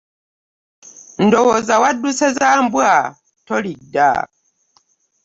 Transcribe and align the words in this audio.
Ndowooza 1.25 1.75
wadduse 1.81 2.25
za 2.37 2.49
mbwa 2.63 2.91
tolidda. 3.47 4.09